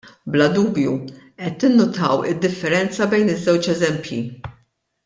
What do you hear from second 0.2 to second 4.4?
Bla dubju qed tinnutaw id-differenza bejn iż-żewġ eżempji.